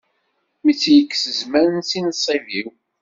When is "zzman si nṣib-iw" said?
1.37-2.69